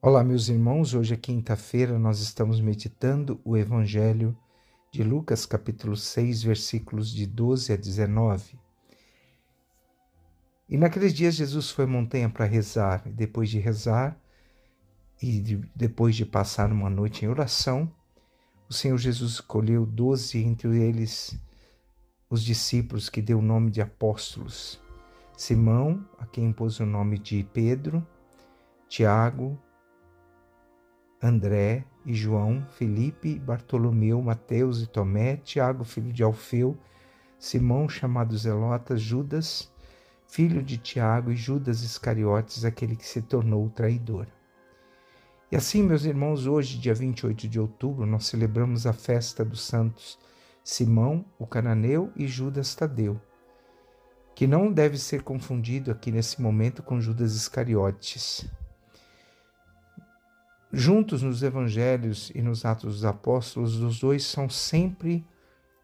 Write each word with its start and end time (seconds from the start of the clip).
Olá, 0.00 0.22
meus 0.22 0.48
irmãos. 0.48 0.94
Hoje 0.94 1.14
é 1.14 1.16
quinta-feira, 1.16 1.98
nós 1.98 2.20
estamos 2.20 2.60
meditando 2.60 3.40
o 3.44 3.56
Evangelho 3.56 4.38
de 4.92 5.02
Lucas, 5.02 5.44
capítulo 5.44 5.96
6, 5.96 6.44
versículos 6.44 7.10
de 7.10 7.26
12 7.26 7.72
a 7.72 7.76
19. 7.76 8.56
E 10.68 10.76
naqueles 10.78 11.12
dias 11.12 11.34
Jesus 11.34 11.70
foi 11.70 11.84
à 11.84 11.88
montanha 11.88 12.30
para 12.30 12.44
rezar, 12.44 13.02
e 13.06 13.10
depois 13.10 13.50
de 13.50 13.58
rezar, 13.58 14.16
e 15.20 15.40
de, 15.40 15.56
depois 15.74 16.14
de 16.14 16.24
passar 16.24 16.70
uma 16.70 16.88
noite 16.88 17.24
em 17.24 17.28
oração, 17.28 17.92
o 18.70 18.72
Senhor 18.72 18.98
Jesus 18.98 19.32
escolheu 19.32 19.84
doze 19.84 20.38
entre 20.38 20.80
eles 20.80 21.36
os 22.30 22.44
discípulos 22.44 23.08
que 23.08 23.20
deu 23.20 23.40
o 23.40 23.42
nome 23.42 23.72
de 23.72 23.82
apóstolos. 23.82 24.80
Simão, 25.36 26.08
a 26.20 26.24
quem 26.24 26.52
pôs 26.52 26.78
o 26.78 26.86
nome 26.86 27.18
de 27.18 27.42
Pedro, 27.52 28.06
Tiago, 28.88 29.58
André 31.22 31.84
e 32.06 32.14
João, 32.14 32.64
Felipe, 32.76 33.38
Bartolomeu, 33.38 34.22
Mateus 34.22 34.82
e 34.82 34.86
Tomé, 34.86 35.36
Tiago, 35.36 35.84
filho 35.84 36.12
de 36.12 36.22
Alfeu, 36.22 36.76
Simão, 37.38 37.88
chamado 37.88 38.36
Zelotas, 38.36 39.00
Judas, 39.00 39.72
filho 40.28 40.62
de 40.62 40.78
Tiago, 40.78 41.32
e 41.32 41.36
Judas 41.36 41.82
Iscariotes, 41.82 42.64
aquele 42.64 42.94
que 42.94 43.06
se 43.06 43.22
tornou 43.22 43.66
o 43.66 43.70
traidor. 43.70 44.26
E 45.50 45.56
assim, 45.56 45.82
meus 45.82 46.04
irmãos, 46.04 46.46
hoje, 46.46 46.78
dia 46.78 46.94
28 46.94 47.48
de 47.48 47.58
outubro, 47.58 48.04
nós 48.04 48.26
celebramos 48.26 48.86
a 48.86 48.92
festa 48.92 49.44
dos 49.44 49.62
santos 49.62 50.18
Simão, 50.62 51.24
o 51.38 51.46
cananeu, 51.46 52.12
e 52.14 52.26
Judas 52.28 52.74
Tadeu, 52.74 53.18
que 54.34 54.46
não 54.46 54.70
deve 54.70 54.98
ser 54.98 55.22
confundido 55.22 55.90
aqui 55.90 56.12
nesse 56.12 56.42
momento 56.42 56.82
com 56.82 57.00
Judas 57.00 57.34
Iscariotes. 57.34 58.46
Juntos 60.70 61.22
nos 61.22 61.42
evangelhos 61.42 62.30
e 62.34 62.42
nos 62.42 62.66
Atos 62.66 62.96
dos 62.96 63.04
Apóstolos, 63.04 63.80
os 63.80 63.98
dois 63.98 64.24
são 64.24 64.50
sempre 64.50 65.24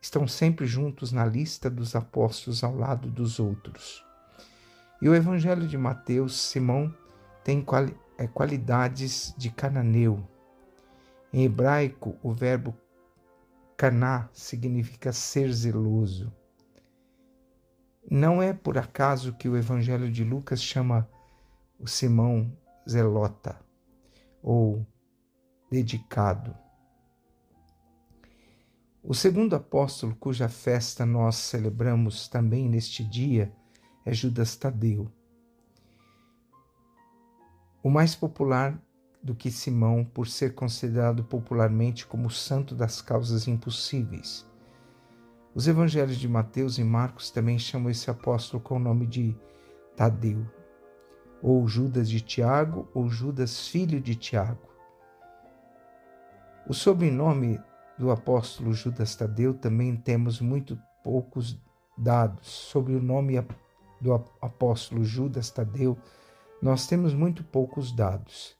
estão 0.00 0.26
sempre 0.26 0.66
juntos 0.66 1.12
na 1.12 1.24
lista 1.24 1.70
dos 1.70 1.94
apóstolos 1.94 2.64
ao 2.64 2.74
lado 2.74 3.08
dos 3.08 3.38
outros. 3.38 4.04
E 5.00 5.08
o 5.08 5.14
evangelho 5.14 5.68
de 5.68 5.78
Mateus, 5.78 6.34
Simão 6.34 6.92
tem 7.44 7.62
quali 7.62 7.96
é, 8.18 8.26
qualidades 8.26 9.32
de 9.38 9.50
cananeu. 9.50 10.28
Em 11.32 11.44
hebraico, 11.44 12.18
o 12.20 12.32
verbo 12.32 12.76
caná 13.76 14.28
significa 14.32 15.12
ser 15.12 15.52
zeloso. 15.52 16.32
Não 18.10 18.42
é 18.42 18.52
por 18.52 18.76
acaso 18.76 19.32
que 19.32 19.48
o 19.48 19.56
evangelho 19.56 20.10
de 20.10 20.24
Lucas 20.24 20.60
chama 20.60 21.08
o 21.78 21.86
Simão 21.86 22.52
zelota 22.88 23.56
ou 24.42 24.86
dedicado. 25.70 26.54
O 29.02 29.14
segundo 29.14 29.56
apóstolo, 29.56 30.14
cuja 30.14 30.48
festa 30.48 31.04
nós 31.04 31.36
celebramos 31.36 32.28
também 32.28 32.68
neste 32.68 33.02
dia, 33.02 33.52
é 34.04 34.12
Judas 34.12 34.56
Tadeu. 34.56 35.10
O 37.82 37.90
mais 37.90 38.14
popular 38.14 38.80
do 39.22 39.34
que 39.34 39.50
Simão, 39.50 40.04
por 40.04 40.26
ser 40.26 40.54
considerado 40.54 41.24
popularmente 41.24 42.06
como 42.06 42.26
o 42.26 42.30
santo 42.30 42.74
das 42.74 43.00
causas 43.00 43.46
impossíveis. 43.46 44.46
Os 45.54 45.68
evangelhos 45.68 46.16
de 46.16 46.28
Mateus 46.28 46.78
e 46.78 46.84
Marcos 46.84 47.30
também 47.30 47.58
chamam 47.58 47.90
esse 47.90 48.10
apóstolo 48.10 48.62
com 48.62 48.76
o 48.76 48.80
nome 48.80 49.06
de 49.06 49.36
Tadeu, 49.96 50.46
ou 51.42 51.66
Judas 51.66 52.08
de 52.08 52.20
Tiago, 52.20 52.88
ou 52.94 53.08
Judas 53.08 53.68
filho 53.68 54.00
de 54.00 54.14
Tiago. 54.14 54.68
O 56.68 56.72
sobrenome 56.72 57.60
do 57.98 58.10
apóstolo 58.10 58.72
Judas 58.72 59.16
Tadeu 59.16 59.52
também 59.52 59.96
temos 59.96 60.40
muito 60.40 60.78
poucos 61.02 61.60
dados. 61.98 62.48
Sobre 62.48 62.94
o 62.94 63.02
nome 63.02 63.44
do 64.00 64.14
apóstolo 64.40 65.04
Judas 65.04 65.50
Tadeu, 65.50 65.98
nós 66.62 66.86
temos 66.86 67.12
muito 67.12 67.42
poucos 67.42 67.90
dados. 67.90 68.56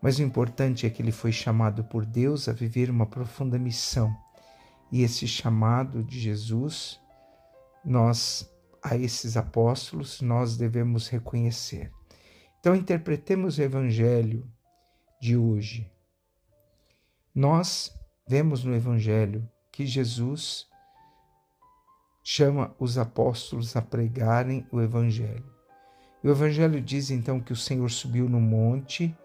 Mas 0.00 0.18
o 0.18 0.22
importante 0.22 0.86
é 0.86 0.90
que 0.90 1.00
ele 1.02 1.12
foi 1.12 1.30
chamado 1.30 1.84
por 1.84 2.04
Deus 2.04 2.48
a 2.48 2.52
viver 2.52 2.90
uma 2.90 3.06
profunda 3.06 3.58
missão. 3.58 4.14
E 4.90 5.02
esse 5.02 5.28
chamado 5.28 6.02
de 6.02 6.18
Jesus, 6.18 6.98
nós 7.84 8.51
a 8.82 8.96
esses 8.96 9.36
apóstolos 9.36 10.20
nós 10.20 10.56
devemos 10.56 11.08
reconhecer. 11.08 11.92
Então, 12.58 12.74
interpretemos 12.74 13.58
o 13.58 13.62
Evangelho 13.62 14.50
de 15.20 15.36
hoje. 15.36 15.90
Nós 17.34 17.94
vemos 18.28 18.64
no 18.64 18.74
Evangelho 18.74 19.48
que 19.70 19.86
Jesus 19.86 20.66
chama 22.24 22.74
os 22.78 22.98
apóstolos 22.98 23.76
a 23.76 23.82
pregarem 23.82 24.66
o 24.70 24.80
Evangelho. 24.80 25.44
o 26.22 26.28
Evangelho 26.28 26.80
diz 26.80 27.10
então 27.10 27.40
que 27.40 27.52
o 27.52 27.56
Senhor 27.56 27.90
subiu 27.90 28.28
no 28.28 28.40
monte, 28.40 29.16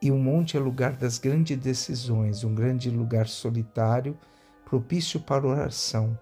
e 0.00 0.10
o 0.10 0.16
monte 0.16 0.56
é 0.56 0.60
lugar 0.60 0.96
das 0.96 1.18
grandes 1.18 1.58
decisões, 1.58 2.44
um 2.44 2.54
grande 2.54 2.90
lugar 2.90 3.26
solitário, 3.26 4.18
propício 4.64 5.18
para 5.18 5.46
oração 5.46 6.18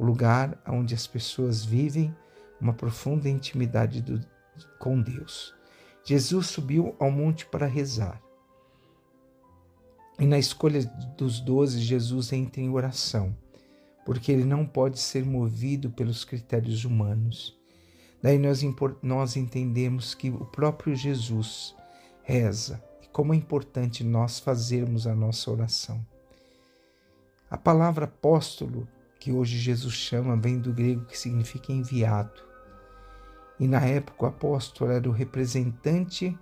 o 0.00 0.04
lugar 0.04 0.58
onde 0.66 0.94
as 0.94 1.06
pessoas 1.06 1.62
vivem 1.62 2.16
uma 2.58 2.72
profunda 2.72 3.28
intimidade 3.28 4.00
do, 4.00 4.18
com 4.78 4.98
Deus. 4.98 5.54
Jesus 6.02 6.46
subiu 6.46 6.96
ao 6.98 7.10
monte 7.10 7.44
para 7.44 7.66
rezar. 7.66 8.18
E 10.18 10.24
na 10.24 10.38
escolha 10.38 10.82
dos 11.18 11.38
doze, 11.38 11.80
Jesus 11.80 12.32
entra 12.32 12.62
em 12.62 12.70
oração, 12.70 13.36
porque 14.06 14.32
ele 14.32 14.44
não 14.44 14.64
pode 14.64 14.98
ser 14.98 15.22
movido 15.22 15.90
pelos 15.90 16.24
critérios 16.24 16.86
humanos. 16.86 17.54
Daí 18.22 18.38
nós, 18.38 18.62
nós 19.02 19.36
entendemos 19.36 20.14
que 20.14 20.30
o 20.30 20.46
próprio 20.46 20.96
Jesus 20.96 21.76
reza 22.22 22.82
e 23.02 23.08
como 23.08 23.34
é 23.34 23.36
importante 23.36 24.02
nós 24.02 24.38
fazermos 24.38 25.06
a 25.06 25.14
nossa 25.14 25.50
oração. 25.50 26.04
A 27.50 27.58
palavra 27.58 28.06
apóstolo 28.06 28.88
que 29.20 29.30
hoje 29.30 29.56
Jesus 29.58 29.92
chama, 29.92 30.34
vem 30.34 30.58
do 30.58 30.72
grego 30.72 31.04
que 31.04 31.16
significa 31.16 31.70
enviado. 31.70 32.42
E 33.60 33.68
na 33.68 33.84
época 33.84 34.24
o 34.24 34.28
apóstolo 34.28 34.90
era 34.90 35.06
o 35.06 35.12
representante 35.12 36.34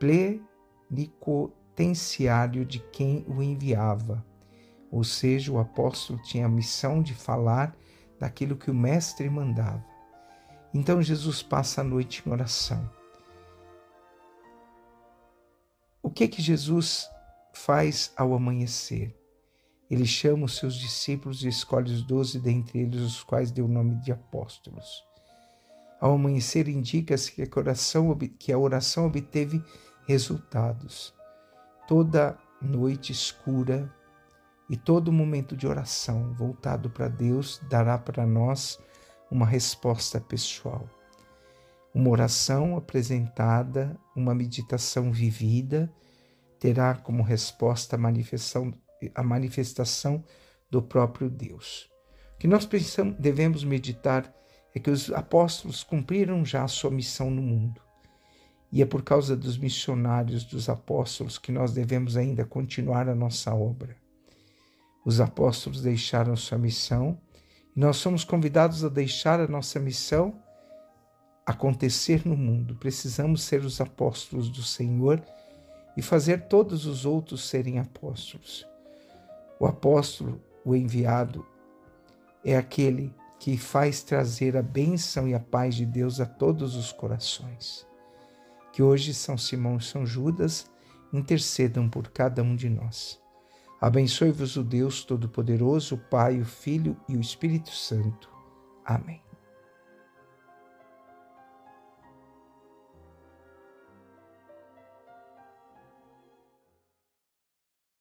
plenipotenciário 0.00 2.64
de 2.64 2.78
quem 2.78 3.26
o 3.28 3.42
enviava. 3.42 4.24
Ou 4.90 5.04
seja, 5.04 5.52
o 5.52 5.58
apóstolo 5.58 6.18
tinha 6.22 6.46
a 6.46 6.48
missão 6.48 7.02
de 7.02 7.14
falar 7.14 7.76
daquilo 8.18 8.56
que 8.56 8.70
o 8.70 8.74
mestre 8.74 9.28
mandava. 9.28 9.84
Então 10.72 11.02
Jesus 11.02 11.42
passa 11.42 11.82
a 11.82 11.84
noite 11.84 12.22
em 12.24 12.32
oração. 12.32 12.90
O 16.02 16.08
que 16.08 16.26
que 16.26 16.40
Jesus 16.40 17.06
faz 17.52 18.14
ao 18.16 18.32
amanhecer? 18.32 19.14
Ele 19.90 20.06
chama 20.06 20.46
os 20.46 20.56
seus 20.56 20.74
discípulos 20.74 21.44
e 21.44 21.48
escolhe 21.48 21.92
os 21.92 22.02
doze 22.02 22.40
dentre 22.40 22.80
eles, 22.80 23.00
os 23.00 23.22
quais 23.22 23.50
deu 23.50 23.66
o 23.66 23.68
nome 23.68 23.96
de 23.96 24.12
apóstolos. 24.12 25.04
Ao 26.00 26.12
amanhecer, 26.12 26.68
indica-se 26.68 27.32
que, 27.32 27.46
que 28.38 28.52
a 28.52 28.58
oração 28.58 29.06
obteve 29.06 29.62
resultados. 30.06 31.14
Toda 31.86 32.38
noite 32.60 33.12
escura 33.12 33.92
e 34.68 34.76
todo 34.76 35.12
momento 35.12 35.56
de 35.56 35.66
oração 35.66 36.32
voltado 36.34 36.88
para 36.88 37.08
Deus 37.08 37.60
dará 37.68 37.98
para 37.98 38.26
nós 38.26 38.78
uma 39.30 39.46
resposta 39.46 40.20
pessoal. 40.20 40.88
Uma 41.94 42.10
oração 42.10 42.76
apresentada, 42.76 43.98
uma 44.16 44.34
meditação 44.34 45.12
vivida, 45.12 45.92
terá 46.58 46.94
como 46.94 47.22
resposta 47.22 47.96
a 47.96 47.98
manifestação 47.98 48.72
a 49.14 49.22
manifestação 49.22 50.24
do 50.70 50.82
próprio 50.82 51.30
Deus. 51.30 51.90
O 52.34 52.38
que 52.38 52.48
nós 52.48 52.66
pensamos, 52.66 53.16
devemos 53.18 53.64
meditar 53.64 54.32
é 54.74 54.80
que 54.80 54.90
os 54.90 55.10
apóstolos 55.12 55.84
cumpriram 55.84 56.44
já 56.44 56.64
a 56.64 56.68
sua 56.68 56.90
missão 56.90 57.30
no 57.30 57.40
mundo. 57.40 57.80
E 58.72 58.82
é 58.82 58.86
por 58.86 59.02
causa 59.02 59.36
dos 59.36 59.56
missionários 59.56 60.44
dos 60.44 60.68
apóstolos 60.68 61.38
que 61.38 61.52
nós 61.52 61.72
devemos 61.72 62.16
ainda 62.16 62.44
continuar 62.44 63.08
a 63.08 63.14
nossa 63.14 63.54
obra. 63.54 63.96
Os 65.04 65.20
apóstolos 65.20 65.80
deixaram 65.82 66.34
sua 66.34 66.58
missão 66.58 67.20
e 67.76 67.78
nós 67.78 67.98
somos 67.98 68.24
convidados 68.24 68.84
a 68.84 68.88
deixar 68.88 69.38
a 69.38 69.46
nossa 69.46 69.78
missão 69.78 70.42
acontecer 71.46 72.26
no 72.26 72.36
mundo. 72.36 72.74
Precisamos 72.74 73.42
ser 73.44 73.64
os 73.64 73.80
apóstolos 73.80 74.48
do 74.48 74.62
Senhor 74.62 75.22
e 75.96 76.02
fazer 76.02 76.48
todos 76.48 76.84
os 76.86 77.04
outros 77.04 77.48
serem 77.48 77.78
apóstolos. 77.78 78.66
O 79.64 79.66
apóstolo, 79.66 80.42
o 80.62 80.76
enviado, 80.76 81.42
é 82.44 82.54
aquele 82.54 83.14
que 83.40 83.56
faz 83.56 84.02
trazer 84.02 84.58
a 84.58 84.62
bênção 84.62 85.26
e 85.26 85.32
a 85.32 85.40
paz 85.40 85.74
de 85.74 85.86
Deus 85.86 86.20
a 86.20 86.26
todos 86.26 86.76
os 86.76 86.92
corações. 86.92 87.86
Que 88.74 88.82
hoje 88.82 89.14
São 89.14 89.38
Simão 89.38 89.78
e 89.78 89.82
São 89.82 90.04
Judas 90.04 90.70
intercedam 91.10 91.88
por 91.88 92.10
cada 92.10 92.42
um 92.42 92.54
de 92.54 92.68
nós. 92.68 93.18
Abençoe-vos 93.80 94.54
o 94.58 94.62
Deus 94.62 95.02
Todo-Poderoso, 95.02 95.94
o 95.94 95.98
Pai, 96.10 96.38
o 96.38 96.44
Filho 96.44 96.94
e 97.08 97.16
o 97.16 97.20
Espírito 97.22 97.70
Santo. 97.70 98.28
Amém. 98.84 99.23